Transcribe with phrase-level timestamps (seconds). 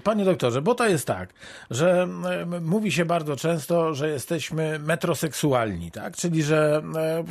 [0.00, 1.32] Panie doktorze, bo to jest tak,
[1.70, 2.08] że
[2.52, 6.16] e, mówi się bardzo często, że jesteśmy metroseksualni, tak?
[6.16, 7.24] Czyli, że e,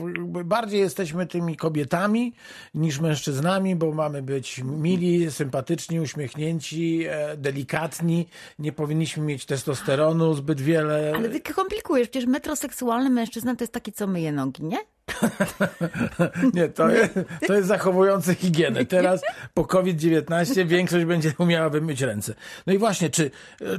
[0.43, 2.33] bardziej jesteśmy tymi kobietami
[2.73, 8.27] niż mężczyznami, bo mamy być mili, sympatyczni, uśmiechnięci, e, delikatni,
[8.59, 11.13] nie powinniśmy mieć testosteronu zbyt wiele.
[11.15, 14.77] Ale ty komplikujesz, przecież metroseksualny mężczyzna to jest taki, co myje nogi, nie?
[16.53, 18.85] Nie, to jest, to jest zachowujące higienę.
[18.85, 19.21] Teraz
[19.53, 22.33] po COVID-19 większość będzie umiała wymyć ręce.
[22.67, 23.31] No i właśnie, czy,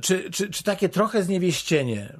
[0.03, 2.13] czy, czy, czy takie trochę zniewieścienie,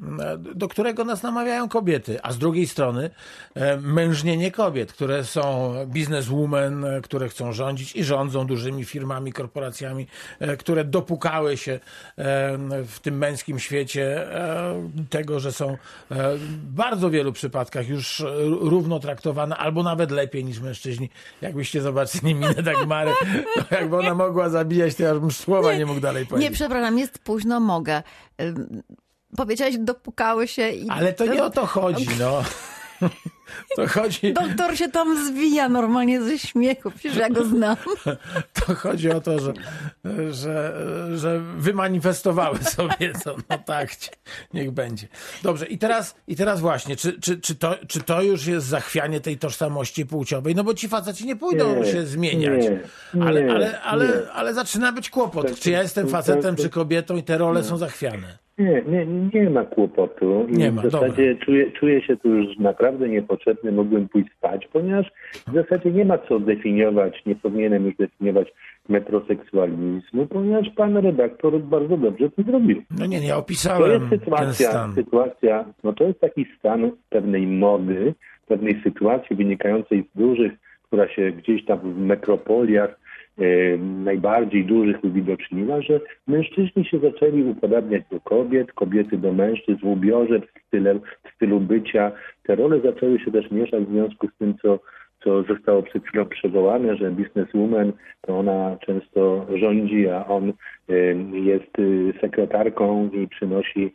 [0.55, 3.11] do którego nas namawiają kobiety, a z drugiej strony
[3.55, 10.06] e, mężnienie kobiet, które są bizneswomen, e, które chcą rządzić i rządzą dużymi firmami, korporacjami,
[10.41, 11.81] e, które dopukały się
[12.87, 14.27] w tym męskim świecie
[15.11, 15.77] tego, że są
[16.11, 18.25] w bardzo wielu przypadkach już
[18.61, 21.11] równo traktowana, albo nawet lepiej niż mężczyźni.
[21.41, 23.11] Jakbyście zobaczyli minę Dagmary,
[23.56, 26.51] no jakby ona mogła zabijać, to ja bym słowa nie, nie mógł dalej powiedzieć.
[26.51, 28.02] Nie, przepraszam, jest późno, mogę.
[29.37, 30.89] Powiedziałeś, dopukały się i...
[30.89, 32.42] Ale to nie o to chodzi, no.
[33.77, 34.33] To chodzi...
[34.33, 37.77] Doktor się tam zwija normalnie ze śmiechu, przecież ja go znam.
[38.67, 39.53] To chodzi o to, że,
[40.31, 40.75] że,
[41.17, 43.37] że wymanifestowały sobie to.
[43.51, 43.91] No tak,
[44.55, 45.09] niech będzie.
[45.43, 49.20] Dobrze, i teraz, i teraz właśnie, czy, czy, czy, to, czy to już jest zachwianie
[49.20, 50.55] tej tożsamości płciowej?
[50.55, 52.65] No bo ci faceci nie pójdą nie, się zmieniać.
[53.15, 55.61] Nie, ale, nie, ale, ale, ale zaczyna być kłopot.
[55.61, 58.39] Czy ja jestem facetem, czy kobietą i te role są zachwiane.
[58.58, 60.47] Nie, nie, nie ma kłopotu.
[60.48, 65.06] Nie ma, w zasadzie czuję, czuję się tu już naprawdę niepotrzebny, mógłbym pójść spać, ponieważ
[65.47, 68.53] w zasadzie nie ma co definiować, nie powinienem już definiować
[68.89, 72.83] metroseksualizmu, ponieważ pan redaktor bardzo dobrze to zrobił.
[72.98, 78.14] No nie, nie, opisałem To jest sytuacja, sytuacja, no to jest taki stan pewnej mody,
[78.47, 80.53] pewnej sytuacji wynikającej z dużych,
[80.86, 83.02] która się gdzieś tam w metropoliach
[83.80, 90.41] najbardziej dużych uwidoczniła, że mężczyźni się zaczęli upodabniać do kobiet, kobiety do mężczyzn w ubiorze,
[90.41, 92.12] w, style, w stylu bycia.
[92.42, 94.79] Te role zaczęły się też mieszać w związku z tym, co,
[95.24, 100.52] co zostało przed chwilą przywołane, że bizneswoman to ona często rządzi, a on
[100.89, 100.95] e,
[101.39, 103.95] jest e, sekretarką i przynosi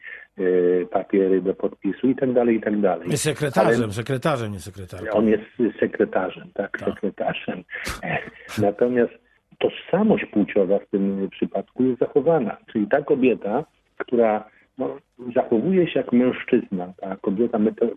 [0.91, 3.09] papiery do podpisu i tak dalej, i tak dalej.
[3.09, 5.17] Jest sekretarzem, Ale sekretarzem, nie sekretarką.
[5.17, 5.44] On jest
[5.79, 6.89] sekretarzem, tak, tak.
[6.89, 7.63] sekretarzem.
[8.67, 9.26] Natomiast
[9.57, 12.57] tożsamość płciowa w tym przypadku jest zachowana.
[12.72, 13.63] Czyli ta kobieta,
[13.97, 14.44] która
[14.78, 14.97] no,
[15.35, 17.88] zachowuje się jak mężczyzna, ta kobieta metro,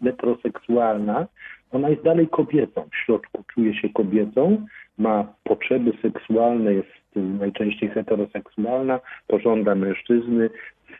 [0.00, 1.26] metroseksualna,
[1.72, 2.88] ona jest dalej kobietą.
[2.92, 4.66] W środku czuje się kobietą,
[4.98, 10.50] ma potrzeby seksualne, jest najczęściej heteroseksualna, pożąda mężczyzny,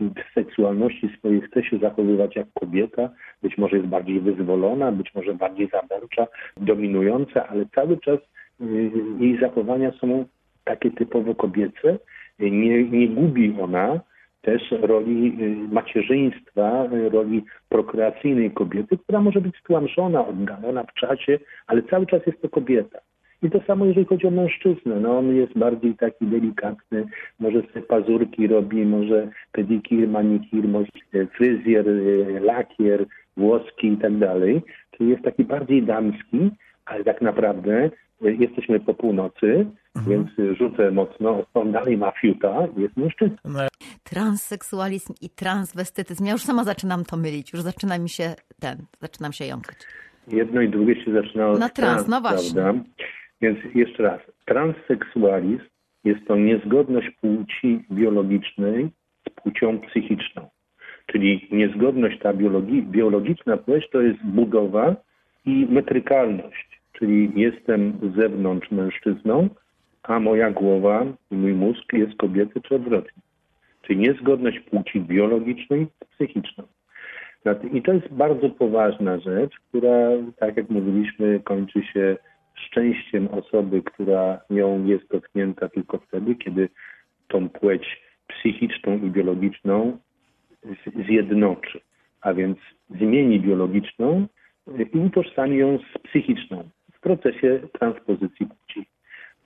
[0.01, 3.11] w seksualności swojej chce się zachowywać jak kobieta,
[3.43, 6.27] być może jest bardziej wyzwolona, być może bardziej zaborcza,
[6.57, 8.19] dominująca, ale cały czas
[9.21, 10.25] jej zachowania są
[10.65, 11.99] takie typowo kobiece.
[12.39, 14.01] Nie, nie gubi ona
[14.43, 21.83] też roli y, macierzyństwa, roli prokreacyjnej kobiety, która może być stłamszona, oddalona w czasie, ale
[21.83, 22.99] cały czas jest to kobieta.
[23.43, 25.01] I to samo jeżeli chodzi o mężczyznę.
[25.01, 27.07] No on jest bardziej taki delikatny,
[27.41, 30.89] może sobie pazurki robi, może pedikir, manikir, może
[31.37, 34.63] fryzjer, y, lakier, włoski i tak dalej.
[34.91, 36.51] Czyli jest taki bardziej damski,
[36.89, 37.91] ale tak naprawdę
[38.23, 39.67] jesteśmy po północy,
[39.97, 40.27] mhm.
[40.37, 43.37] więc rzucę mocno, on dalej ma fiuta, jest mężczyzną.
[43.45, 43.61] No.
[44.05, 46.25] Transseksualizm i transwestytyzm.
[46.25, 49.77] Ja już sama zaczynam to mylić, już zaczyna mi się ten, zaczynam się jąkać.
[50.29, 52.63] Jedno i drugie się zaczyna od Na trans, trans no właśnie.
[52.63, 52.85] Prawda?
[53.41, 55.65] Więc jeszcze raz, transseksualizm
[56.05, 58.89] jest to niezgodność płci biologicznej
[59.29, 60.49] z płcią psychiczną.
[61.07, 64.97] Czyli niezgodność ta biologi biologiczna płeć to jest budowa
[65.45, 69.49] i metrykalność czyli jestem z zewnątrz mężczyzną,
[70.03, 73.23] a moja głowa mój mózg jest kobiety czy odwrotnie.
[73.83, 76.65] Czyli niezgodność płci biologicznej z psychiczną.
[77.73, 82.17] I to jest bardzo poważna rzecz, która, tak jak mówiliśmy, kończy się
[82.55, 86.69] szczęściem osoby, która nią jest dotknięta tylko wtedy, kiedy
[87.29, 89.99] tą płeć psychiczną i biologiczną
[91.07, 91.81] zjednoczy,
[92.21, 92.59] a więc
[92.91, 94.27] zmieni biologiczną
[94.95, 96.69] i utożsami ją z psychiczną
[96.99, 98.87] w procesie transpozycji płci.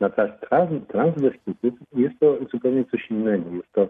[0.00, 3.50] Natomiast trans, transwestytyzm jest to zupełnie coś innego.
[3.54, 3.88] Jest to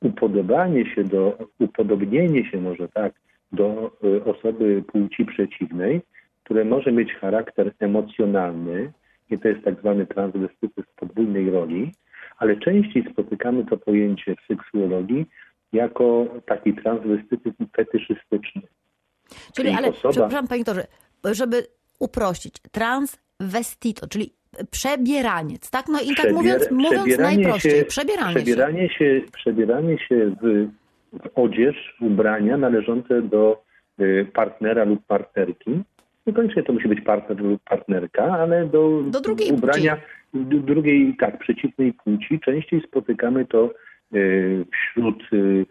[0.00, 3.12] upodobanie się do, upodobnienie się może tak,
[3.52, 6.00] do y, osoby płci przeciwnej,
[6.44, 8.92] które może mieć charakter emocjonalny
[9.30, 11.92] i to jest tak zwany transwestytyzm podwójnej roli,
[12.38, 15.26] ale częściej spotykamy to pojęcie w seksuologii
[15.72, 18.62] jako taki transwestytyzm fetyszystyczny.
[18.62, 20.10] Czyli, Czyli ale, osoba...
[20.10, 20.86] przepraszam Panie Torze,
[21.32, 21.62] żeby
[22.00, 22.54] uprościć.
[22.72, 24.32] Transvestito, czyli
[24.70, 25.88] przebieraniec, tak?
[25.88, 28.42] No i tak mówiąc, mówiąc najprościej, się, przebieranie, się.
[28.44, 29.20] przebieranie się.
[29.32, 30.68] Przebieranie się w,
[31.12, 33.62] w odzież, w ubrania należące do
[34.00, 35.82] y, partnera lub partnerki.
[36.26, 39.96] Niekoniecznie to musi być partner lub partnerka, ale do, Do drugiej ubrania
[40.34, 42.40] do drugiej, tak, przeciwnej płci.
[42.40, 43.70] Częściej spotykamy to
[44.14, 45.66] y, wśród y,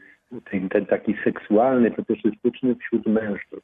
[0.52, 3.62] ten, ten taki seksualny, fetyszystyczny wśród mężczyzn.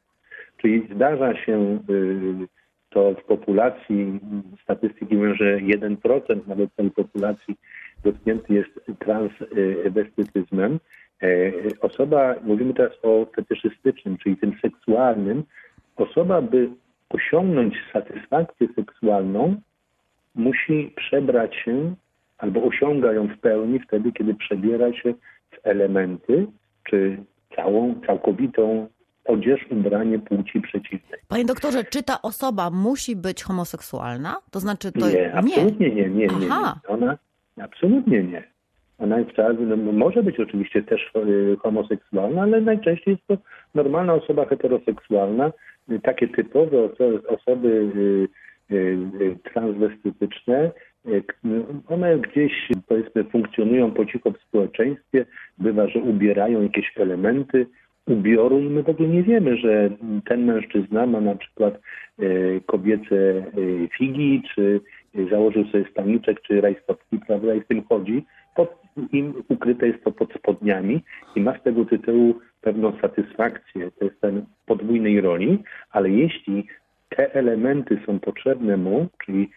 [0.65, 2.47] Czyli zdarza się y,
[2.89, 4.19] to w populacji,
[4.63, 7.56] statystyki mówią, że 1% nawet tej populacji
[8.03, 8.69] dotknięty jest
[9.00, 10.79] transwestytyzmem.
[11.23, 11.27] E,
[11.81, 15.44] Osoba, mówimy teraz o fetyszystycznym, czyli tym seksualnym,
[15.95, 16.69] osoba, by
[17.09, 19.56] osiągnąć satysfakcję seksualną,
[20.35, 21.95] musi przebrać się
[22.38, 25.13] albo osiąga ją w pełni wtedy, kiedy przebiera się
[25.51, 26.47] w elementy,
[26.83, 27.17] czy
[27.56, 28.88] całą, całkowitą
[29.25, 31.19] odzież, ubranie płci przeciwnej.
[31.27, 34.36] Panie doktorze, czy ta osoba musi być homoseksualna?
[34.51, 36.27] To znaczy to Nie, absolutnie nie, nie, nie.
[36.39, 36.48] nie.
[36.51, 36.80] Aha.
[36.88, 37.18] Ona
[37.62, 38.44] absolutnie nie.
[38.98, 41.19] Ona wcale, no, może być oczywiście też e,
[41.57, 43.38] homoseksualna, ale najczęściej jest to
[43.75, 45.51] normalna osoba heteroseksualna.
[46.04, 47.92] Takie typowe oso- osoby
[48.72, 50.72] e, e, transwestytyczne,
[51.27, 51.36] k-
[51.88, 52.51] one gdzieś
[52.88, 55.25] powiedzmy funkcjonują po cichu w społeczeństwie.
[55.57, 57.68] Bywa, że ubierają jakieś elementy
[58.07, 59.90] ubioru i my w ogóle nie wiemy, że
[60.25, 62.25] ten mężczyzna ma na przykład e,
[62.66, 63.44] kobiece e,
[63.98, 64.81] figi, czy
[65.31, 68.25] założył sobie staniczek, czy rajstopki, prawda, i z tym chodzi.
[68.56, 68.81] Pod,
[69.12, 71.02] im ukryte jest to pod spodniami
[71.36, 73.92] i ma z tego tytułu pewną satysfakcję.
[73.92, 76.68] To jest ten podwójnej roli, ale jeśli
[77.10, 79.50] te elementy są potrzebne mu, czyli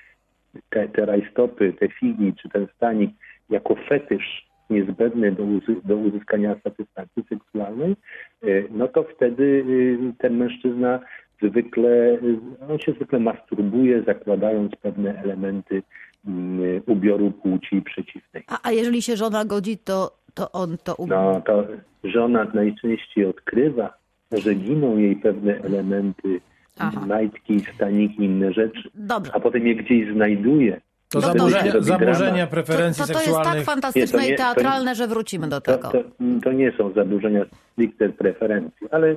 [0.71, 3.11] te, te rajstopy, te figi, czy ten stanik
[3.51, 5.45] jako fetysz niezbędny do,
[5.85, 7.97] do uzyskania satysfakcji seksualnej,
[8.43, 9.65] e, no to wtedy
[10.11, 11.01] e, ten mężczyzna
[11.43, 12.19] zwykle,
[12.61, 15.83] e, on się zwykle masturbuje, zakładając pewne elementy
[16.27, 18.45] mm, ubioru płci przeciwnej.
[18.47, 21.07] A, a jeżeli się żona godzi, to, to on to u...
[21.07, 21.65] No to
[22.05, 23.99] żona najczęściej odkrywa,
[24.33, 26.41] że giną jej pewne elementy,
[26.79, 27.07] Aha.
[27.07, 29.35] majtki, staniki, inne rzeczy, Dobrze.
[29.35, 30.81] a potem je gdzieś znajduje.
[31.09, 31.83] To No zaburzenia, dobrze.
[31.89, 32.51] zaburzenia dramat.
[32.51, 33.55] To, preferencji to, to jest seksualnych.
[33.55, 35.89] tak fantastyczne Nie, to nie- i teatralne, że wrócimy do To, tego.
[35.91, 35.99] to,
[36.45, 39.17] to nie są zaburzenia stricte preferencji, ale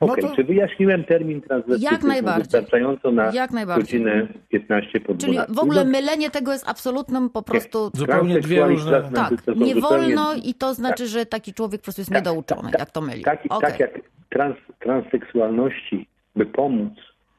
[0.00, 2.42] No okej, to- czy wyjaśniłem termin transwestytyzmu Jak najbardziej.
[2.42, 3.84] wystarczająco na Jak najbardziej.
[4.00, 5.54] godzinę 15 po Czyli 12?
[5.54, 7.90] w ogóle No, mylenie tego jest absolutnym po prostu...
[7.94, 12.00] Zupełnie dwie różne- Tak, to nie wolno i to znaczy, że taki człowiek po prostu
[12.00, 13.22] jest niedouczony, jak to myli.
[13.24, 13.70] Tak, Okej.
[13.70, 13.90] tak jak
[14.30, 16.92] trans, transseksualności, by pomóc,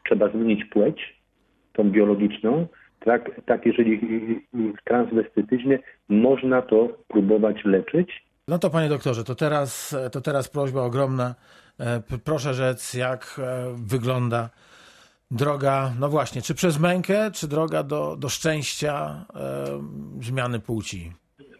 [0.06, 1.20] trzeba zmienić płeć,
[1.74, 2.68] tą biologiczną,
[3.06, 4.00] tak, tak jeżeli
[4.54, 5.80] w transwestytyzmie
[6.10, 8.30] można to próbować leczyć.
[8.48, 11.36] No to panie doktorze, to teraz, to teraz prośba ogromna.
[11.80, 14.50] E, Proszę rzec, jak e, wygląda
[15.32, 21.12] droga, no właśnie, czy przez mękę, czy droga do, do szczęścia e, zmiany płci?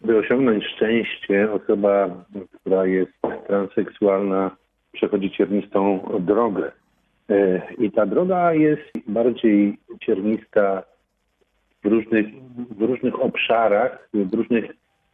[0.04, 3.12] By osiągnąć szczęście, osoba, która jest
[3.46, 4.56] transseksualna,
[4.92, 6.72] przechodzi ciernistą drogę.
[7.30, 10.82] E, I ta droga jest bardziej ciernista
[11.84, 12.26] w różnych,
[12.78, 14.64] w różnych obszarach, w różnych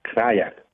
[0.02, 0.66] krajach.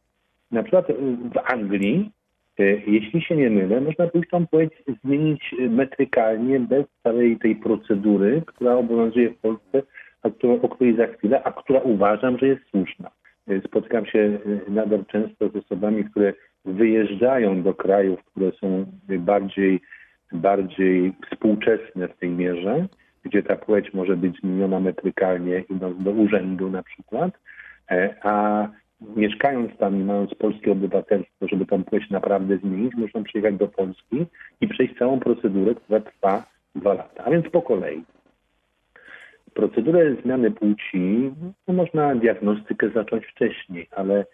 [0.50, 0.86] Na przykład
[1.34, 2.10] w Anglii,
[2.58, 4.72] e, jeśli się nie mylę, można pójść tą płeć
[5.04, 9.82] zmienić metrykalnie, bez całej tej procedury, która obowiązuje w Polsce,
[10.22, 13.10] a którą, o której za chwilę, a która uważam, że jest słuszna.
[13.48, 16.32] E, Spotykam się e, nadal często z osobami, które
[16.64, 18.86] wyjeżdżają do krajów, które są
[19.18, 19.80] bardziej,
[20.32, 22.86] bardziej współczesne w tej mierze,
[23.24, 27.38] gdzie ta płeć może być zmieniona metrykalnie, idąc do urzędu na przykład,
[27.90, 28.68] e, a
[29.16, 34.26] mieszkając tam i mając polskie obywatelstwo, żeby tą płeć naprawdę zmienić, muszą przyjechać do Polski
[34.60, 37.24] i przejść całą procedurę, która trwa dwa lata.
[37.24, 38.04] A więc po kolei.
[39.54, 41.30] Procedurę zmiany płci
[41.68, 44.26] no można diagnostykę zacząć wcześniej, ale,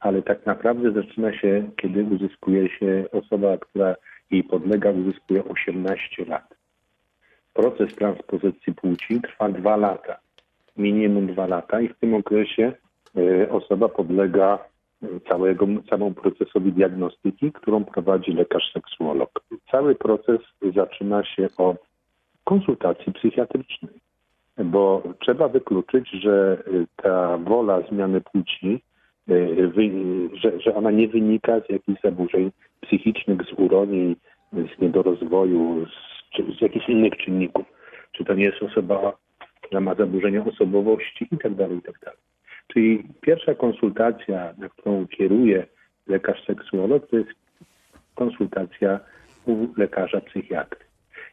[0.00, 3.94] ale tak naprawdę zaczyna się, kiedy uzyskuje się osoba, która
[4.30, 6.57] jej podlega, uzyskuje 18 lat.
[7.58, 10.16] Proces transpozycji płci trwa dwa lata,
[10.76, 12.72] minimum dwa lata i w tym okresie
[13.16, 14.58] e, osoba podlega
[15.02, 19.30] e, całego, całemu procesowi diagnostyki, którą prowadzi lekarz seksuolog.
[19.70, 20.40] Cały proces
[20.74, 21.76] zaczyna się od
[22.44, 24.00] konsultacji psychiatrycznej
[24.64, 28.82] bo trzeba wykluczyć, że y, ta wola zmiany płci,
[30.42, 32.50] że, że ona nie wynika z jakichś zaburzeń
[32.80, 34.16] psychicznych, z uronień,
[34.52, 37.66] z niedorozwoju, z, czy z jakichś innych czynników.
[38.12, 39.16] Czy to nie jest osoba,
[39.62, 42.16] która ma zaburzenia osobowości i tak dalej, i tak.
[42.72, 45.66] Czyli pierwsza konsultacja, na którą kieruje
[46.06, 47.30] lekarz seksuolog, to jest
[48.14, 49.00] konsultacja
[49.46, 50.80] u lekarza psychiatry.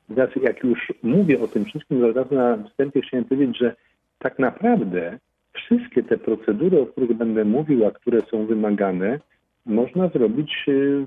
[0.10, 3.75] I teraz jak już mówię o tym wszystkim, to na wstępie chciałem powiedzieć, że
[4.20, 5.20] tak naprawdę
[5.54, 9.20] wszystkie te procedury, o których będę mówił, a które są wymagane,
[9.66, 11.06] można zrobić y,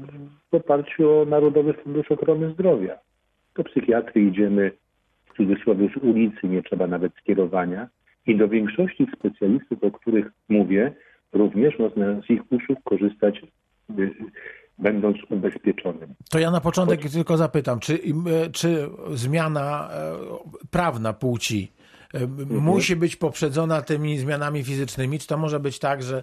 [0.51, 2.99] w oparciu o Narodowy Fundusz Ochrony Zdrowia.
[3.55, 4.71] Do psychiatry idziemy
[5.33, 7.89] w cudzysłowie z ulicy, nie trzeba nawet skierowania.
[8.27, 10.95] I do większości specjalistów, o których mówię,
[11.33, 13.43] również można z ich usług korzystać,
[13.99, 14.11] y,
[14.79, 16.15] będąc ubezpieczonym.
[16.31, 20.17] To ja na początek tylko zapytam, czy, y, czy zmiana e,
[20.71, 21.73] prawna płci
[22.15, 26.23] e, musi być poprzedzona tymi zmianami fizycznymi, czy to może być tak, że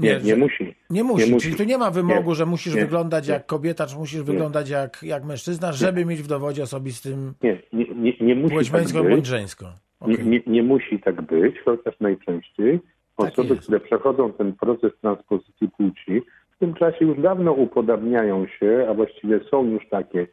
[0.00, 0.10] Nie.
[0.10, 0.74] Nie, nie musi.
[0.90, 1.26] Nie musi.
[1.26, 1.46] Nie musi.
[1.46, 2.34] Czyli tu nie ma wymogu, Nie.
[2.34, 2.80] że musisz Nie.
[2.80, 7.62] wyglądać jak kobieta, czy musisz wyglądać jak, jak mężczyzna, żeby mieć w dowodzie osobistym Nie,
[7.72, 9.10] nie, nie, nie musi płeć tak męską być.
[9.10, 9.66] bądź żeńską.
[10.06, 10.26] Nie, Okej.
[10.26, 12.80] nie, nie musi tak być, chociaż najczęściej
[13.16, 13.62] osoby, jest.
[13.62, 16.22] które przechodzą ten proces transpozycji płci,
[16.56, 20.26] w tym czasie już dawno upodabniają się, a właściwie są już takie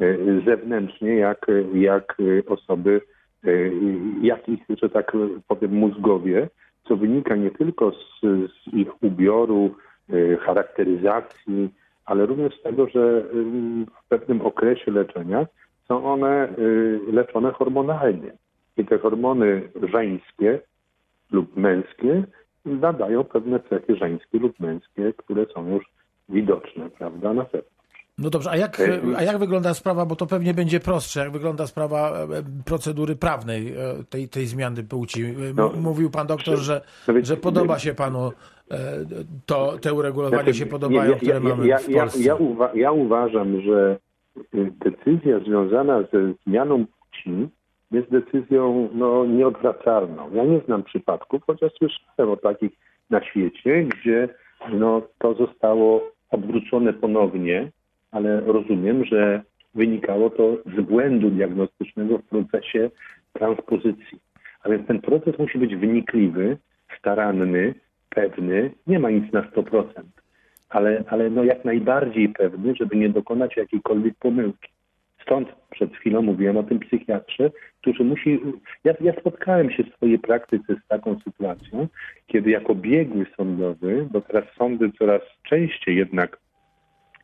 [0.00, 3.00] e, zewnętrznie, jak, jak e, osoby,
[3.44, 3.50] e,
[4.22, 5.12] jak ich, że tak
[5.48, 6.48] powiem, mózgowie,
[6.88, 9.74] co wynika nie tylko z, z ich ubioru,
[10.10, 11.70] e, charakteryzacji,
[12.04, 13.22] ale również z tego, że
[14.04, 15.46] w pewnym okresie leczenia
[15.88, 18.32] są one y, leczone hormonalnie.
[18.76, 20.60] I te hormony żeńskie
[21.30, 22.24] lub męskie
[22.64, 25.84] nadają pewne cechy żeńskie lub męskie, które są już
[26.28, 27.75] widoczne, prawda, na zewnątrz.
[28.18, 28.82] No dobrze, a jak,
[29.16, 32.26] a jak wygląda sprawa, bo to pewnie będzie prostsze, jak wygląda sprawa e,
[32.64, 33.74] procedury prawnej e,
[34.10, 35.24] tej, tej zmiany płci?
[35.24, 38.32] M- No, Mówił pan doktor, że, no że podoba się panu
[38.70, 38.76] e,
[39.46, 42.22] to, te uregulowania Znaczy, się podobają, które mamy ja, w Polsce.
[42.22, 43.98] ja, uwa- ja uważam, że
[44.84, 47.48] decyzja związana ze zmianą płci
[47.90, 50.30] jest decyzją no, nieodwracalną.
[50.34, 52.72] Ja nie znam przypadków, chociaż słyszałem o takich
[53.10, 54.28] na świecie, gdzie
[54.72, 57.72] no, to zostało odwrócone ponownie,
[58.10, 59.42] ale rozumiem, że
[59.74, 62.90] wynikało to z błędu diagnostycznego w procesie
[63.32, 64.18] transpozycji.
[64.62, 66.56] A więc ten proces musi być wnikliwy,
[66.98, 67.74] staranny,
[68.10, 69.84] pewny, nie ma nic na 100%,
[70.68, 74.68] ale, ale no jak najbardziej pewny, żeby nie dokonać jakiejkolwiek pomyłki.
[75.22, 78.40] Stąd przed chwilą mówiłem o tym psychiatrze, który musi.
[78.84, 81.88] Ja, ja spotkałem się w swojej praktyce z taką sytuacją,
[82.26, 86.38] kiedy jako biegły sądowy, bo teraz sądy coraz częściej jednak,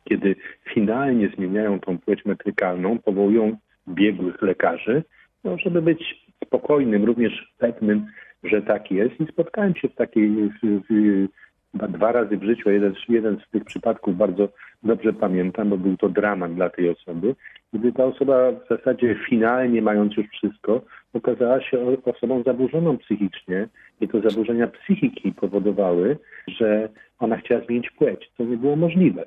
[0.03, 0.35] kiedy
[0.73, 3.57] finalnie zmieniają tą płeć metrykalną, powołują
[3.87, 5.03] biegłych lekarzy,
[5.43, 8.05] no, żeby być spokojnym, również pewnym,
[8.43, 9.19] że tak jest.
[9.19, 11.27] I spotkałem się w takiej w, w,
[11.73, 14.49] dwa razy w życiu, jeden, jeden z tych przypadków bardzo
[14.83, 17.35] dobrze pamiętam, bo był to dramat dla tej osoby,
[17.73, 20.81] gdy ta osoba w zasadzie finalnie, mając już wszystko,
[21.13, 23.67] okazała się osobą zaburzoną psychicznie
[24.01, 26.17] i to zaburzenia psychiki powodowały,
[26.47, 29.25] że ona chciała zmienić płeć, co nie było możliwe.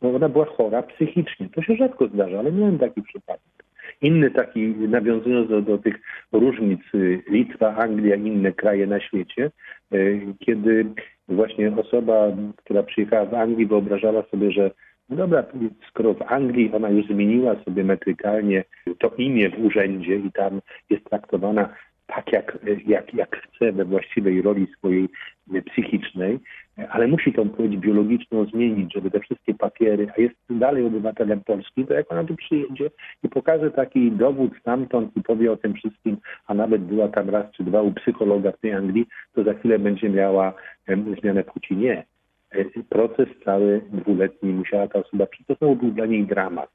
[0.00, 1.48] Ona była chora psychicznie.
[1.48, 3.64] To się rzadko zdarza, ale miałem taki przypadek.
[4.02, 6.00] Inny taki, nawiązując do, do tych
[6.32, 9.50] różnic, y, Litwa, Anglia, inne kraje na świecie,
[9.94, 10.86] y, kiedy
[11.28, 14.70] właśnie osoba, która przyjechała w Anglii, wyobrażała sobie, że
[15.08, 15.44] no dobra,
[15.88, 18.64] skoro w Anglii ona już zmieniła sobie metrykalnie
[18.98, 21.74] to imię w urzędzie i tam jest traktowana
[22.06, 25.08] tak, jak, jak, jak chce we właściwej roli swojej
[25.66, 26.38] psychicznej,
[26.88, 31.86] ale musi tą płeć biologiczną zmienić, żeby te wszystkie papiery, a jest dalej obywatelem Polski,
[31.86, 32.90] to jak ona tu przyjedzie
[33.22, 37.52] i pokaże taki dowód stamtąd i powie o tym wszystkim, a nawet była tam raz
[37.52, 40.54] czy dwa u psychologa w tej Anglii, to za chwilę będzie miała
[41.20, 41.76] zmianę płci.
[41.76, 42.04] Nie.
[42.50, 46.70] E, Proces cały dwuletni musiała ta osoba, to znowu był dla niej dramat,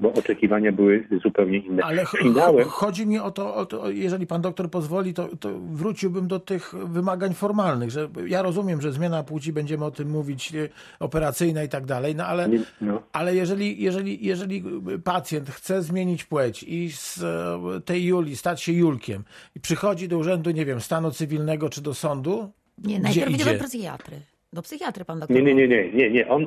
[0.00, 1.82] bo oczekiwania były zupełnie inne.
[1.84, 5.28] Ale ch- Finałem, ch- chodzi mi o to, o to, jeżeli pan doktor pozwoli, to,
[5.40, 10.10] to wróciłbym do tych wymagań formalnych, że ja rozumiem, że zmiana płci, będziemy o tym
[10.10, 10.68] mówić, e,
[11.00, 12.48] operacyjna i tak dalej, no ale,
[12.80, 13.02] no.
[13.12, 14.64] ale jeżeli, jeżeli, jeżeli
[15.04, 19.24] pacjent chce zmienić płeć i z e, tej Julii stać się Julkiem
[19.56, 23.44] i przychodzi do urzędu, nie wiem, stanu cywilnego czy do sądu, Nie, najpierw idzie?
[23.58, 24.16] do psychiatry.
[24.52, 25.36] Do psychiatry pan doktor.
[25.36, 26.28] Nie, nie, nie, nie, nie, nie.
[26.28, 26.46] On,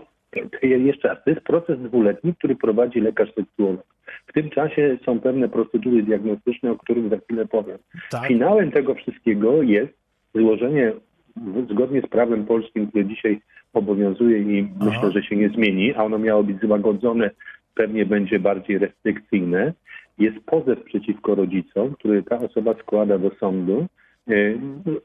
[0.62, 3.86] jeszcze raz, to jest proces dwuletni, który prowadzi lekarz seksuolog.
[4.28, 7.78] W tym czasie są pewne procedury diagnostyczne, o których za chwilę powiem.
[8.12, 8.28] Tak.
[8.28, 9.94] Finałem tego wszystkiego jest
[10.36, 10.94] złożenie
[11.70, 13.42] zgodnie z prawem polskim, które dzisiaj
[13.74, 14.90] obowiązuje i Aha.
[14.90, 17.30] myślę, że się nie zmieni, a ono miało być złagodzone,
[17.76, 19.74] pewnie będzie bardziej restrykcyjne,
[20.20, 23.86] jest pozew przeciwko rodzicom, który ta osoba składa do sądu
[24.30, 24.34] e,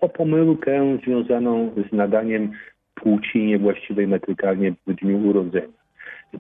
[0.00, 2.50] o pomyłkę związaną z nadaniem
[3.00, 5.78] płci niewłaściwej metrykalnie w dniu urodzenia.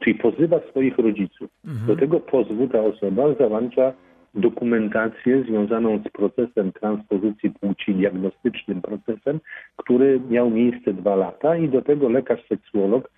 [0.00, 1.50] Czyli pozywa swoich rodziców.
[1.86, 3.92] Do tego pozwu ta osoba załącza
[4.34, 9.40] dokumentację związaną z procesem transpozycji płci, diagnostycznym procesem,
[9.76, 13.10] który miał miejsce dwa lata i do tego lekarz seksuolog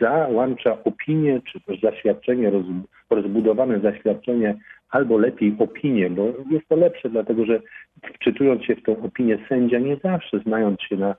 [0.00, 2.64] załącza opinię, czy też zaświadczenie, roz,
[3.10, 4.54] rozbudowane zaświadczenie
[4.90, 7.60] albo lepiej opinię, bo jest to lepsze, dlatego że
[8.14, 11.14] wczytując się w tą opinię sędzia, nie zawsze znając się na,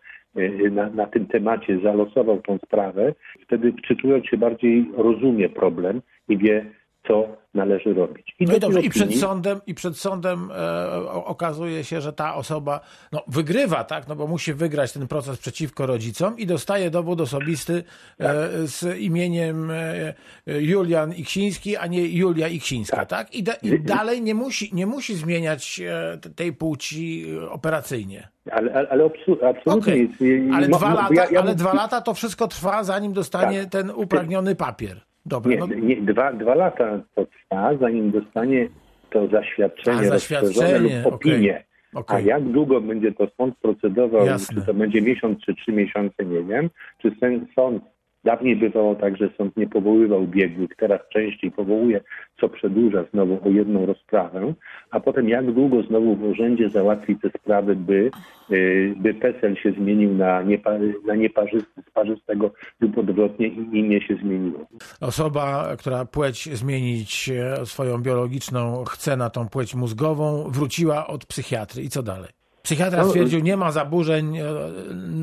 [0.71, 6.65] na, na tym temacie, zalosował tą sprawę, wtedy wczytując się bardziej rozumie problem i wie,
[7.07, 8.35] co należy robić.
[8.39, 12.13] I, no i, dobrze, i przed opinii- sądem, i przed sądem e, okazuje się, że
[12.13, 12.79] ta osoba
[13.11, 14.07] no, wygrywa, tak?
[14.07, 17.83] No bo musi wygrać ten proces przeciwko rodzicom i dostaje dowód osobisty
[18.19, 20.13] e, z imieniem e,
[20.47, 23.35] Julian Iksiński, a nie Julia Iksińska, tak?
[23.35, 28.27] I, da, i dalej nie musi, nie musi zmieniać e, tej płci e, operacyjnie.
[28.51, 29.09] Ale, ale, ale
[29.49, 30.21] absolutnie jest.
[30.21, 32.83] i- Ale, mo- dwa mo- lata, ja- ja ale bym- dwa lata to wszystko trwa,
[32.83, 33.71] zanim dostanie Tak.
[33.71, 35.01] ten upragniony papier.
[35.45, 38.69] Nie, no, nie dwa, dwa lata to trwa, zanim dostanie
[39.09, 41.63] to zaświadczenie, A, zaświadczenie, lub opinię.
[41.93, 42.17] okej.
[42.17, 44.55] A jak długo będzie to sąd procedował, Jasne.
[44.61, 46.69] czy to będzie miesiąc, czy trzy miesiące, nie wiem.
[47.01, 47.83] Czy ten sąd,
[48.27, 52.01] dawniej bywało tak, że sąd nie powoływał biegłych, teraz częściej powołuje,
[52.39, 54.53] co przedłuża znowu o jedną rozprawę,
[54.91, 58.11] a potem jak długo znowu w urzędzie załatwi te sprawy, by,
[58.51, 60.71] y, by PESEL się zmienił na, niepa,
[61.05, 64.59] na nieparzysty, z parzystego lub odwrotnie i imię się zmieniło.
[65.01, 71.83] Osoba, która płeć zmienić e, swoją biologiczną chce na tą płeć mózgową, wróciła od psychiatry.
[71.83, 72.29] I co dalej?
[72.63, 74.43] Psychiatra No, stwierdził, nie ma zaburzeń, e,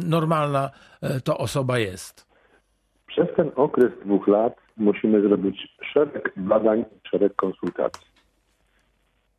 [0.06, 0.70] normalna
[1.02, 2.33] e, to osoba jest.
[3.14, 8.06] Przez ten okres dwóch lat musimy zrobić szereg badań, szereg konsultacji.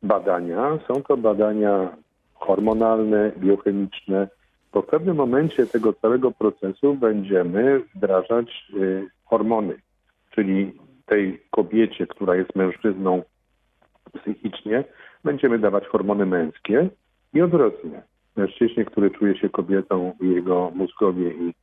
[0.02, 1.96] Badania są to badania
[2.34, 4.28] hormonalne, biochemiczne.
[4.74, 9.74] W pewnym momencie tego całego procesu będziemy wdrażać y, hormony,
[10.30, 10.72] czyli
[11.06, 13.22] tej kobiecie, która jest mężczyzną
[14.12, 14.84] psychicznie,
[15.24, 16.88] będziemy dawać hormony męskie
[17.34, 18.02] i odwrotnie.
[18.36, 21.54] Mężczyźnie, który czuje się kobietą, jego mózgowie i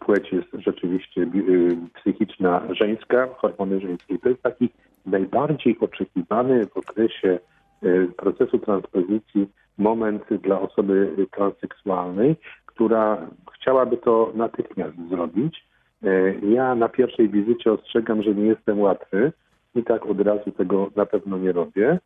[0.00, 4.18] płeć jest rzeczywiście y, psychiczna żeńska, hormony żeńskie.
[4.18, 4.68] To jest taki
[5.06, 7.38] najbardziej oczekiwany w okresie
[7.84, 9.48] y, procesu transpozycji
[9.78, 12.36] moment dla osoby transseksualnej,
[12.66, 15.66] która chciałaby to natychmiast zrobić.
[16.04, 19.32] Y, Ja na pierwszej wizycie ostrzegam, że nie jestem łatwy
[19.74, 21.98] i tak od razu tego na pewno nie robię.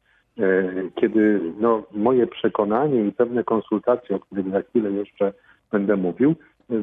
[0.95, 5.33] Kiedy no, moje przekonanie i pewne konsultacje, o których za chwilę jeszcze
[5.73, 6.35] będę mówił,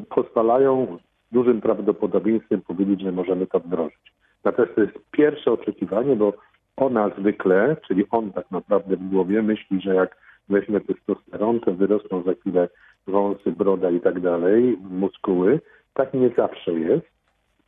[0.08, 0.98] pozwalają
[1.30, 4.12] z dużym prawdopodobieństwem powiedzieć, że możemy to wdrożyć.
[4.44, 6.32] Natomiast to jest pierwsze oczekiwanie, bo
[6.76, 10.16] ona zwykle, czyli on tak naprawdę w głowie myśli, że jak
[10.48, 12.68] weźmie testosteron, to wyrosną za chwilę
[13.06, 15.60] wąsy, broda i tak dalej, muskuły.
[15.94, 17.06] Tak nie zawsze jest.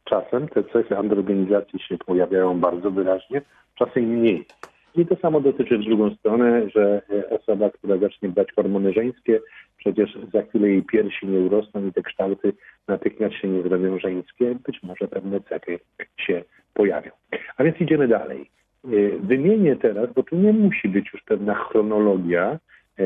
[0.04, 3.42] Czasem te cechy androgenizacji się pojawiają bardzo wyraźnie,
[3.74, 4.46] czasem mniej.
[4.94, 9.40] I to samo dotyczy w drugą stronę, że e, osoba, która zacznie brać hormony żeńskie,
[9.76, 12.52] przecież za chwilę jej piersi nie urosną i te kształty
[12.88, 15.78] natychmiast się nie zrobią żeńskie, być może pewne cechy
[16.16, 16.42] się
[16.74, 17.10] pojawią.
[17.56, 18.50] A więc idziemy dalej.
[18.84, 18.88] E,
[19.20, 22.58] Wymienię teraz, bo tu nie musi być już pewna chronologia,
[22.98, 23.02] e,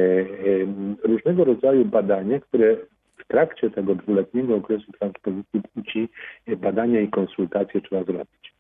[1.03, 2.77] różnego rodzaju badania, które
[3.17, 6.09] w trakcie tego dwuletniego okresu transpozycji płci
[6.57, 8.55] badania i konsultacje trzeba zrobić.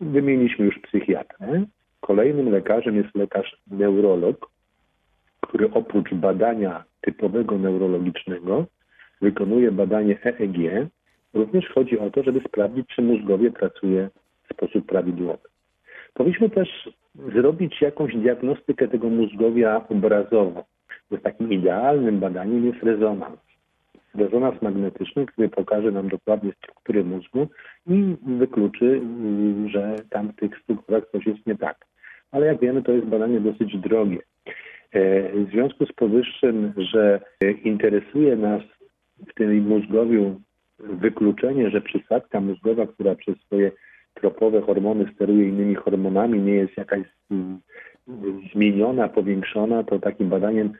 [0.00, 1.64] Wymieniliśmy już psychiatrę.
[2.06, 4.50] Kolejnym lekarzem jest lekarz neurolog,
[5.40, 8.66] który oprócz badania typowego neurologicznego
[9.20, 10.88] wykonuje badanie EEG.
[11.34, 14.08] Również chodzi o to, żeby sprawdzić, czy mózgowie pracuje
[14.50, 15.48] w sposób prawidłowy.
[16.14, 16.68] Powinniśmy też
[17.34, 20.64] zrobić jakąś diagnostykę tego mózgowia obrazowo.
[21.10, 23.40] Bo takim idealnym badaniem jest rezonans.
[24.14, 27.46] Rezonans magnetyczny, który pokaże nam dokładnie strukturę mózgu
[27.86, 31.86] i wykluczy, mm, że tam w tych strukturach coś jest nie tak.
[32.34, 34.18] Ale jak wiemy, to jest badanie dosyć drogie.
[34.92, 38.62] E, W związku z powyższym, że e, interesuje nas
[39.28, 40.40] w tym mózgowiu
[40.78, 43.70] wykluczenie, że przysadka mózgowa, która przez swoje
[44.14, 47.60] tropowe hormony steruje innymi hormonami, nie jest jakaś mm,
[48.52, 50.72] zmieniona, powiększona, to takim badaniem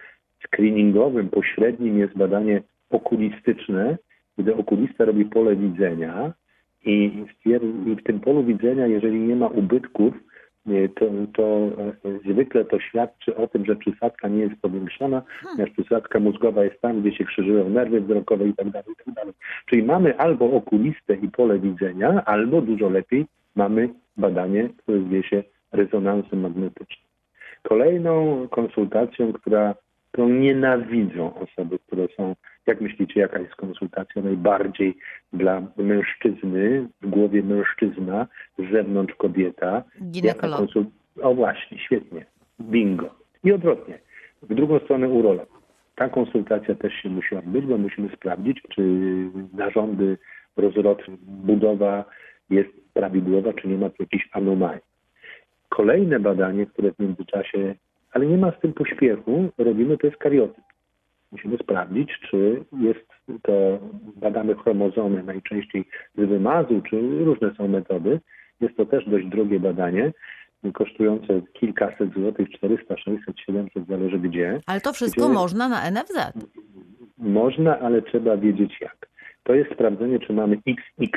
[0.47, 3.99] screeningowym, pośrednim jest badanie okulistyczne,
[4.39, 6.33] gdy okulista robi pole widzenia
[6.85, 7.25] i,
[7.99, 10.15] w tym polu widzenia, jeżeli nie ma ubytków,
[10.95, 11.43] to, to
[12.05, 16.81] e, zwykle to świadczy o tym, że przysadka nie jest powiększona, ponieważ przysadka mózgowa jest
[16.81, 19.29] tam, gdzie się krzyżują nerwy wzrokowe i tak dalej, i tak.
[19.67, 25.43] Czyli mamy albo okulistę i pole widzenia, albo dużo lepiej mamy badanie, które zwie się
[25.73, 27.09] rezonansem magnetycznym.
[27.63, 29.75] Kolejną konsultacją, która,
[30.15, 34.97] którą nienawidzą osoby, które są, jak myślicie, jaka jest konsultacja najbardziej
[35.33, 38.27] dla mężczyzny, w głowie mężczyzna,
[38.59, 39.83] z zewnątrz kobieta?
[40.03, 40.61] Ginekolog.
[40.61, 40.91] Jaka konsul-
[41.23, 42.27] O właśnie, świetnie.
[42.61, 43.15] Bingo.
[43.45, 43.99] I odwrotnie.
[44.43, 45.49] W drugą stronę urolog.
[45.97, 48.83] Ta konsultacja też się musi odbyć, bo musimy sprawdzić, czy
[49.53, 50.19] narządy,
[50.57, 52.05] rozrod, budowa
[52.51, 54.83] jest prawidłowa, czy nie ma tu jakichś anomalii.
[55.69, 57.75] kolejne badanie, które w międzyczasie,
[58.15, 60.65] ale nie ma z tym pośpiechu, robimy, to jest kariotyp.
[61.33, 63.07] Musimy sprawdzić, czy jest
[63.43, 63.53] to,
[64.17, 65.85] badamy chromozomy najczęściej
[66.19, 68.21] z wymazu, czy różne są metody.
[68.61, 70.13] Jest to też dość drogie badanie,
[70.75, 74.61] kosztujące kilkaset złotych, 400, 600, 700, zależy gdzie.
[74.67, 76.33] Ale to wszystko Gdzie- można na NFZ.
[77.19, 79.09] Można, ale trzeba wiedzieć jak.
[79.43, 81.13] To jest sprawdzenie, czy mamy XX,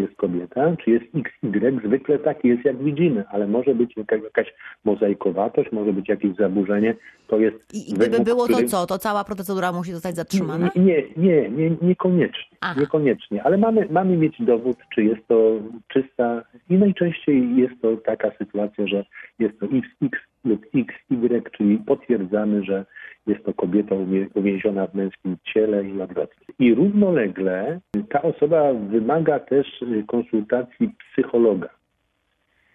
[0.00, 1.80] czy jest kobieta, czy jest XY.
[1.86, 6.94] Zwykle tak jest, jak widzimy, ale może być jaka- jakaś mozaikowatość, może być jakieś zaburzenie.
[7.26, 8.86] To jest I, i gdyby wymóg, było to który- co?
[8.86, 10.70] To cała procedura musi zostać zatrzymana?
[10.76, 12.56] Nie, nie, nie niekoniecznie.
[12.60, 12.80] Aha.
[12.80, 18.30] Niekoniecznie, ale mamy, mamy mieć dowód, czy jest to czysta i najczęściej jest to taka
[18.38, 19.04] sytuacja, że
[19.38, 22.86] jest to XX lub XY, czyli potwierdzamy, że
[23.26, 23.94] jest to kobieta
[24.34, 26.46] uwięziona w męskim ciele i odwrotnie.
[26.58, 31.68] I równolegle ta osoba wymaga też y, konsultacji psychologa,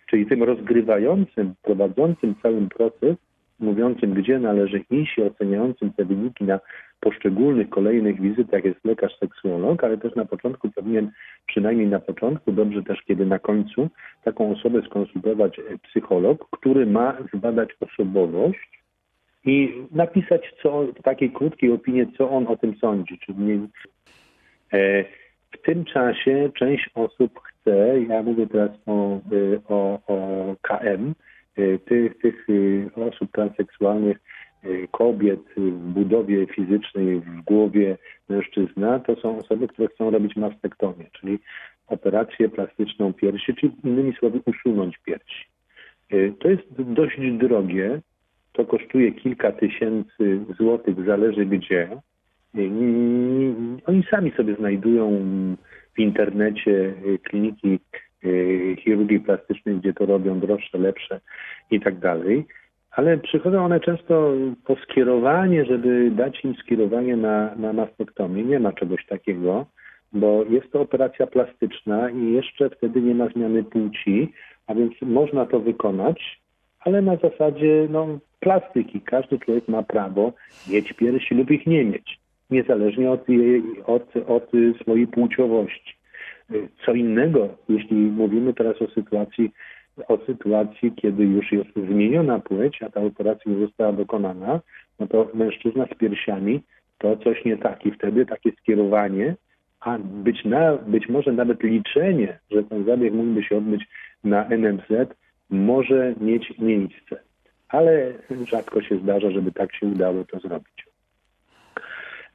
[0.06, 3.16] czyli tym rozgrywającym, prowadzącym cały proces,
[3.60, 6.60] mówiącym, gdzie należy iść i oceniającym te wyniki na
[7.00, 11.12] poszczególnych kolejnych wizytach jest lekarz seksuolog, ale też na początku powinien,
[11.48, 13.90] przynajmniej na początku, dobrze też kiedy na końcu,
[14.24, 18.85] taką osobę skonsultować e, psycholog, który ma zbadać osobowość
[19.46, 23.20] i napisać co, w takiej krótkiej opinii, co on o tym sądzi.
[23.20, 23.68] Czyli
[24.74, 25.04] e,
[25.52, 31.16] w tym czasie część osób chce, ja mówię teraz o, y, o, o KM,
[31.60, 32.48] y, tych, tych
[32.96, 34.18] osób transseksualnych,
[34.92, 37.98] kobiet w budowie fizycznej, w głowie
[38.30, 41.40] mężczyzna, to są osoby, które chcą robić mastektomię, czyli
[41.88, 45.46] operację plastyczną piersi, czyli innymi słowy usunąć piersi.
[46.40, 48.02] To jest dość drogie,
[48.56, 51.90] to kosztuje kilka tysięcy złotych, zależy gdzie.
[53.86, 55.26] Oni sami sobie znajdują
[55.96, 57.80] w internecie y, kliniki
[58.26, 61.20] y, chirurgii plastycznej, gdzie to robią droższe, lepsze
[61.72, 62.46] i tak dalej.
[62.92, 64.34] Ale przychodzą one często
[64.66, 68.44] po skierowanie, żeby dać im skierowanie na, na mastektomię.
[68.44, 69.66] Nie ma czegoś takiego,
[70.14, 74.34] bo jest to operacja plastyczna i jeszcze wtedy nie ma zmiany płci,
[74.68, 76.42] a więc można to wykonać,
[76.80, 79.02] ale na zasadzie no, plastyki.
[79.02, 80.34] Każdy człowiek ma prawo
[80.70, 82.20] mieć piersi lub ich nie mieć,
[82.50, 85.96] niezależnie od, jej, od, od swojej płciowości.
[86.86, 89.52] Co innego, jeśli mówimy teraz o sytuacji,
[90.08, 94.60] o sytuacji, kiedy już jest zmieniona płeć, a ta operacja już została dokonana,
[95.00, 96.62] no to mężczyzna z piersiami
[96.98, 99.36] to coś nie tak i wtedy takie skierowanie,
[99.80, 103.84] a być, na, być może nawet liczenie, że ten zabieg mógłby się odbyć
[104.24, 105.14] na NMZ,
[105.50, 107.20] może mieć miejsce.
[107.70, 108.14] Ale
[108.48, 110.86] rzadko się zdarza, żeby tak się udało to zrobić.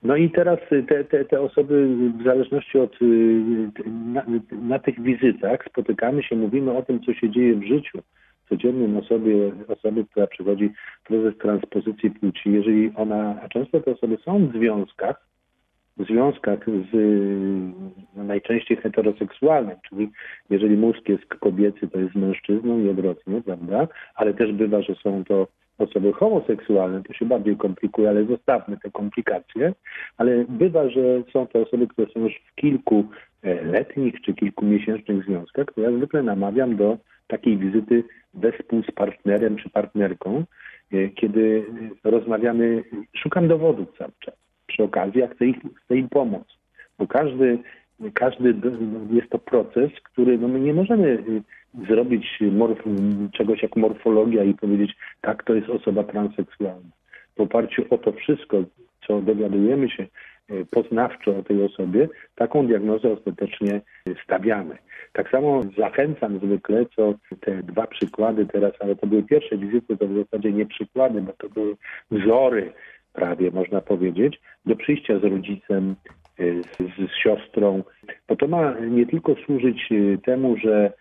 [0.02, 1.88] No i teraz te, te, te osoby
[2.18, 3.40] w zależności od y,
[3.86, 7.98] na, na tych wizytach spotykamy się, mówimy o tym, co się dzieje w życiu
[8.48, 10.70] codziennym osobie, osoby, która przechodzi
[11.04, 12.52] proces transpozycji płci.
[12.52, 15.26] Jeżeli ona, a często te osoby są w związkach,
[16.04, 16.58] związkach
[16.92, 16.94] z
[18.16, 20.10] no, najczęściej heteroseksualnym, czyli
[20.50, 23.88] jeżeli mózg jest kobiecy, to jest mężczyzną i odwrotnie, prawda?
[24.14, 25.46] Ale też bywa, że są to
[25.78, 29.72] osoby homoseksualne, to się bardziej komplikuje, ale zostawmy te komplikacje.
[30.16, 33.04] Ale bywa, że są to osoby, które są już w kilku
[33.42, 39.56] e, letnich czy kilkumiesięcznych związkach, to ja zwykle namawiam do takiej wizyty wespół z partnerem
[39.56, 40.44] czy partnerką,
[40.92, 41.64] e, kiedy
[42.04, 42.84] rozmawiamy,
[43.16, 44.49] szukam dowodów cały czas.
[44.72, 45.56] Przy okazji ja chcę, ich,
[45.90, 46.44] im pomóc,
[46.98, 47.58] bo każdy,
[48.14, 48.54] każdy
[49.10, 51.42] jest to proces, który no my nie możemy y,
[51.88, 52.78] zrobić morf,
[53.32, 56.90] czegoś jak morfologia i powiedzieć, tak, to jest osoba transseksualna.
[57.36, 58.56] W oparciu o to wszystko,
[59.06, 60.06] co dowiadujemy się
[60.50, 63.80] y, poznawczo o tej osobie, taką diagnozę ostatecznie
[64.24, 64.76] stawiamy.
[65.12, 70.06] Tak samo zachęcam zwykle, co te dwa przykłady teraz, ale to były pierwsze wizyty, to
[70.06, 71.76] w zasadzie nie przykłady, bo to były
[72.10, 72.72] wzory
[73.12, 75.96] prawie można powiedzieć, do przyjścia z rodzicem,
[76.40, 77.82] y, z, z siostrą,
[78.28, 80.92] bo to ma nie tylko służyć y, temu, że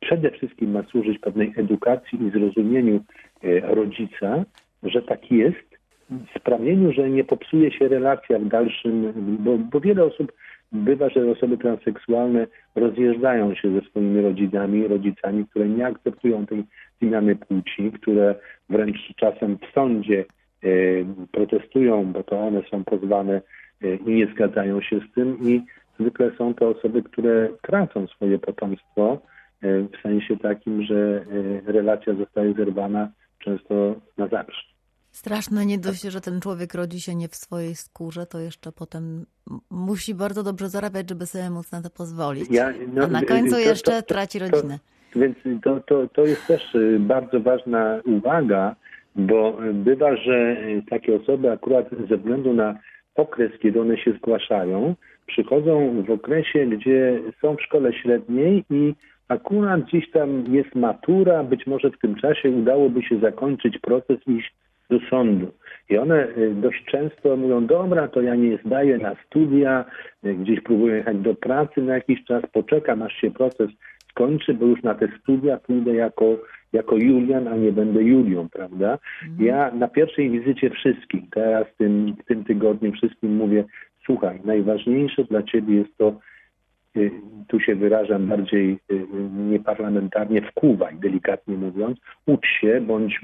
[0.00, 3.00] przede wszystkim ma służyć pewnej edukacji i zrozumieniu
[3.44, 4.44] y, rodzica,
[4.82, 5.74] że tak jest,
[6.38, 10.32] sprawieniu, że nie popsuje się relacja w dalszym, bo, bo wiele osób
[10.72, 16.64] bywa, że osoby transseksualne rozjeżdżają się ze swoimi rodzinami, rodzicami, które nie akceptują tej
[17.02, 18.34] zmiany płci, które
[18.68, 20.24] wręcz czasem w sądzie
[21.32, 23.40] protestują, bo to one są pozwane
[23.82, 25.62] e, i nie zgadzają się z tym i
[26.00, 29.18] zwykle są to osoby, które tracą swoje potomstwo
[29.62, 31.24] e, w sensie takim, że
[31.66, 34.74] relacja zostaje zerwana często na zawsze.
[35.10, 39.26] Straszne nie dość, że ten człowiek rodzi się nie w swojej skórze, to jeszcze potem
[39.70, 42.50] musi bardzo dobrze zarabiać, żeby sobie móc na to pozwolić.
[42.50, 44.78] Ja- no, A na y, końcu to- jeszcze to- to- traci rodzinę.
[45.16, 48.76] więc to, to, to jest też y, bardzo ważna uwaga,
[49.16, 52.78] bo bywa, że y, takie osoby akurat ze względu na
[53.14, 54.94] okres, kiedy one się zgłaszają,
[55.26, 58.94] przychodzą w okresie, gdzie są w szkole średniej i
[59.28, 64.54] akurat gdzieś tam jest matura, być może w tym czasie udałoby się zakończyć proces iść
[64.90, 65.46] do sądu.
[65.90, 69.84] I one y, dość często mówią, dobra, to ja nie zdaję na studia,
[70.24, 73.70] y, gdzieś próbuję jechać do pracy na jakiś czas, poczekam aż się proces
[74.10, 76.24] skończy, bo już na te studia pójdę jako,
[76.74, 78.98] jako Julian, a nie będę Julią, prawda?
[79.38, 83.64] Ja na pierwszej wizycie wszystkim, teraz w tym, w tym tygodniu wszystkim mówię,
[84.06, 86.18] słuchaj, najważniejsze dla ciebie jest to,
[86.96, 87.10] y,
[87.48, 89.06] tu się wyrażam bardziej y,
[89.50, 93.20] nieparlamentarnie, wkuwaj, delikatnie mówiąc, ucz się, bądź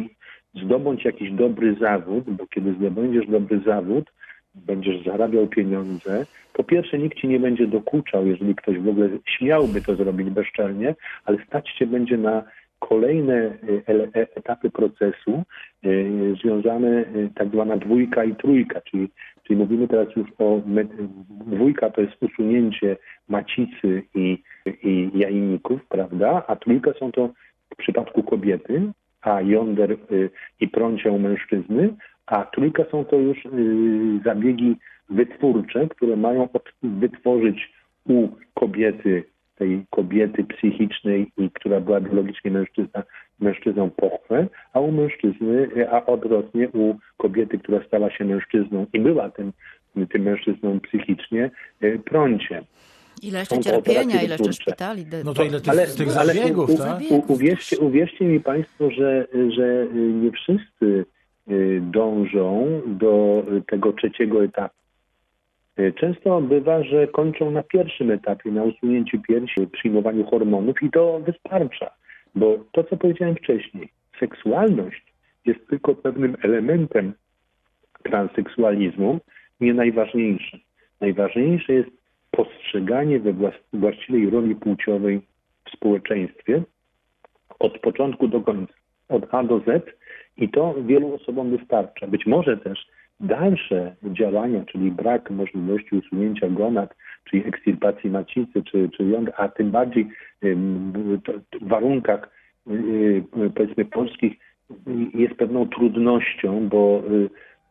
[0.54, 4.12] zdobądź jakiś dobry zawód, bo kiedy zdobędziesz dobry zawód,
[4.54, 9.82] będziesz zarabiał pieniądze, po pierwsze nikt ci nie będzie dokuczał, jeżeli ktoś w ogóle śmiałby
[9.82, 12.42] to zrobić bezczelnie, ale stać się będzie na
[12.80, 13.82] kolejne y,
[14.14, 15.42] e- etapy procesu
[15.84, 19.08] y, związane y, tak zwana dwójka i trójka, czyli,
[19.42, 20.60] czyli mówimy teraz już o
[21.46, 22.96] dwójka to jest usunięcie
[23.28, 24.42] macicy i,
[24.82, 27.30] i jajników, prawda, a trójka są to
[27.70, 28.82] w przypadku kobiety,
[29.22, 29.96] a jąder
[30.60, 31.94] i prącia u mężczyzny,
[32.26, 33.38] a trójka są to już
[34.24, 34.76] zabiegi
[35.10, 36.48] wytwórcze, które mają
[36.82, 37.72] wytworzyć
[38.08, 39.24] u kobiety,
[39.60, 43.02] tej kobiety psychicznej, i która była biologicznie mężczyzna,
[43.40, 49.30] mężczyzną pochwę, a u mężczyzny, a odwrotnie u kobiety, która stała się mężczyzną i była
[49.30, 49.52] tym,
[50.12, 51.50] tym mężczyzną psychicznie,
[51.84, 52.62] y, prącie.
[53.22, 55.04] Ile jeszcze cierpienia, ile jeszcze szpitali.
[55.06, 57.00] de- No to ile tych, Ale- tych ale zabiegów, u- tak?
[57.10, 61.04] U, uwierzcie, uwierzcie mi Państwo, że, że nie wszyscy
[61.50, 64.79] y, dążą do tego trzeciego etapu.
[65.78, 71.20] Y, Często bywa, że kończą na pierwszym etapie, na usunięciu piersi, przyjmowaniu hormonów i to
[71.20, 71.90] wystarcza,
[72.34, 73.88] bo to, co powiedziałem wcześniej,
[74.20, 75.02] seksualność
[75.46, 77.12] jest tylko pewnym elementem
[78.02, 79.20] transseksualizmu,
[79.60, 80.60] nie najważniejszy.
[81.00, 81.90] Najważniejsze jest
[82.30, 85.20] postrzeganie we właściwej roli płciowej
[85.64, 86.62] w społeczeństwie
[87.58, 88.74] od początku do końca,
[89.08, 89.96] od A do Z
[90.36, 92.06] i to wielu osobom wystarcza.
[92.06, 92.86] Być może też
[93.20, 99.70] dalsze działania, czyli brak możliwości usunięcia gonad, czyli ekstirpacji macicy, czy, czy jąd, a tym
[99.70, 100.08] bardziej
[100.42, 102.30] w warunkach
[102.66, 104.32] yy, powiedzmy polskich
[105.14, 107.30] jest pewną trudnością, bo yy,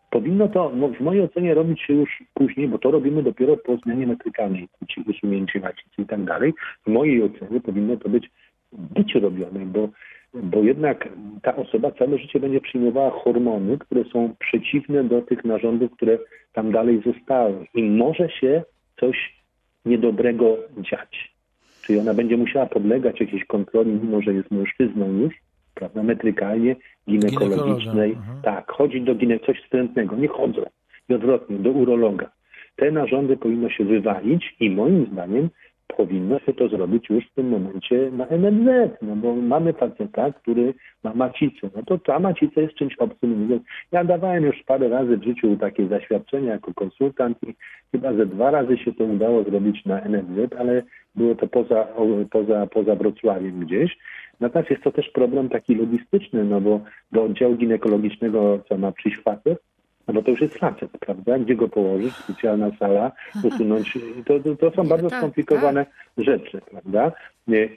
[0.10, 3.78] Powinno to no, w mojej ocenie robić się już później, bo to robimy dopiero po
[3.78, 6.54] zmianie metrykalnej płci, usunięcie macicy i tak dalej.
[6.88, 8.30] W mojej ocenie powinno to być
[8.72, 9.90] być robione, bo,
[10.34, 11.10] bo jednak
[11.42, 16.18] ta osoba całe życie będzie przyjmowała hormony, które są przeciwne do tych narządów, które
[16.54, 17.65] tam dalej zostały.
[17.76, 18.63] I może się
[19.00, 19.39] coś
[19.86, 21.34] niedobrego dziać.
[21.82, 25.34] Czyli ona będzie musiała podlegać jakiejś kontroli, mimo że jest mężczyzną już,
[25.76, 26.76] prawda, metrykalnie,
[27.10, 28.18] ginekologicznej.
[28.44, 30.62] Tak, chodzić do gine coś wstrętnego, nie chodzą.
[31.10, 32.32] I odwrotnie, do urologa.
[32.76, 35.50] Te narządy powinno się wywalić i moim zdaniem
[35.97, 40.73] powinno się to zrobić już w tym momencie na NFZ, no bo mamy pacjenta, który
[41.04, 41.69] ma macicę.
[41.75, 43.39] No to ta macica jest czymś obcym.
[43.39, 43.60] Mówię,
[43.91, 47.56] Ja dawałem już parę razy w życiu takie zaświadczenia jako konsultant i
[47.91, 50.84] chyba ze dwa razy się to udało zrobić na NFZ, ale
[51.15, 51.88] było to poza,
[52.32, 53.97] poza, poza Wrocławiem gdzieś.
[54.39, 59.21] Natomiast jest to też problem taki logistyczny, no bo do oddziału ginekologicznego, co ma przyjść
[59.21, 59.68] facet,
[60.10, 61.39] no bo to już jest facet, prawda?
[61.39, 62.13] Gdzie go położyć?
[62.13, 63.12] Specjalna sala,
[63.43, 63.98] usunąć.
[64.26, 65.86] To, to, to są Nie, bardzo tak, skomplikowane
[66.17, 67.12] rzeczy, prawda?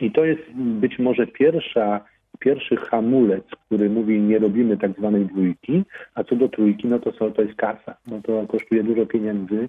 [0.01, 2.05] I to jest być może pierwsza,
[2.39, 5.83] pierwszy hamulec, który mówi nie robimy tak zwanej dwójki,
[6.15, 7.97] a co do trójki, no to, są, to jest kasa.
[8.07, 9.69] No to kosztuje dużo pieniędzy.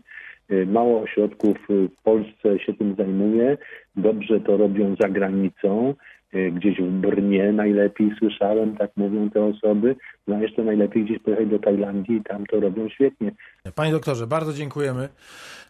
[0.51, 3.57] Y, Mało ośrodków w Polsce się tym zajmuje.
[3.95, 5.93] Dobrze to robią za granicą.
[6.35, 9.95] Y, Gdzieś w Brnie najlepiej słyszałem, tak mówią te osoby.
[10.27, 13.31] No a jeszcze najlepiej gdzieś pojechać do Tajlandii i tam to robią świetnie.
[13.75, 15.09] Panie doktorze, bardzo dziękujemy.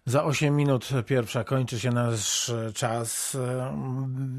[0.05, 3.37] Za 8 minut pierwsza kończy się nasz czas.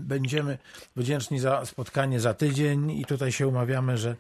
[0.09, 0.59] Będziemy
[0.97, 4.17] wdzięczni za spotkanie za tydzień i tutaj się umawiamy, że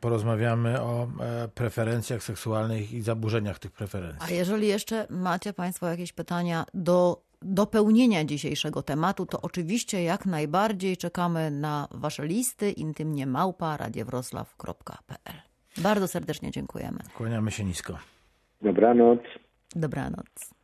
[0.00, 4.36] porozmawiamy o e, preferencjach seksualnych i zaburzeniach tych A preferencji.
[4.36, 11.50] jeżeli jeszcze macie Państwo jakieś pytania do dopełnienia dzisiejszego tematu, to oczywiście jak najbardziej czekamy
[11.50, 15.36] na Wasze listy intymnie małpa radiowroclaw.pl.
[15.78, 16.98] Bardzo serdecznie dziękujemy.
[17.16, 17.98] Kłaniamy się nisko.
[18.62, 19.20] Dobranoc.
[19.76, 20.54] Dobranoc.